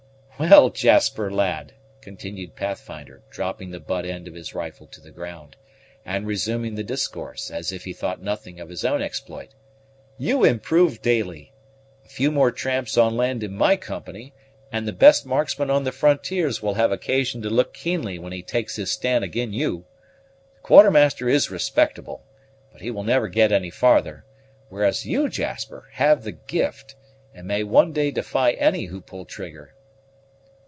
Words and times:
"Well, 0.39 0.71
Jasper, 0.71 1.29
lad," 1.29 1.73
continued 2.01 2.55
Pathfinder, 2.55 3.21
dropping 3.29 3.69
the 3.69 3.79
butt 3.79 4.07
end 4.07 4.27
of 4.27 4.33
his 4.33 4.55
rifle 4.55 4.87
to 4.87 4.99
the 4.99 5.11
ground, 5.11 5.55
and 6.03 6.25
resuming 6.25 6.73
the 6.73 6.83
discourse, 6.83 7.51
as 7.51 7.71
if 7.71 7.83
he 7.83 7.93
thought 7.93 8.23
nothing 8.23 8.59
of 8.59 8.69
his 8.69 8.83
own 8.83 9.03
exploit, 9.03 9.49
"you 10.17 10.43
improve 10.43 10.99
daily. 10.99 11.53
A 12.05 12.09
few 12.09 12.31
more 12.31 12.51
tramps 12.51 12.97
on 12.97 13.15
land 13.15 13.43
in 13.43 13.53
my 13.55 13.75
company, 13.77 14.33
and 14.71 14.87
the 14.87 14.93
best 14.93 15.27
marksman 15.27 15.69
on 15.69 15.83
the 15.83 15.91
frontiers 15.91 16.59
will 16.59 16.73
have 16.73 16.91
occasion 16.91 17.43
to 17.43 17.49
look 17.51 17.71
keenly 17.71 18.17
when 18.17 18.33
he 18.33 18.41
takes 18.41 18.77
his 18.77 18.91
stand 18.91 19.23
ag'in 19.23 19.53
you. 19.53 19.85
The 20.55 20.61
Quartermaster 20.63 21.29
is 21.29 21.51
respectable, 21.51 22.23
but 22.71 22.81
he 22.81 22.89
will 22.89 23.03
never 23.03 23.27
get 23.27 23.51
any 23.51 23.69
farther; 23.69 24.25
whereas 24.69 25.05
you, 25.05 25.29
Jasper, 25.29 25.89
have 25.91 26.23
the 26.23 26.31
gift, 26.31 26.95
and 27.31 27.47
may 27.47 27.63
one 27.63 27.93
day 27.93 28.09
defy 28.09 28.53
any 28.53 28.85
who 28.85 29.01
pull 29.01 29.25
trigger." 29.25 29.75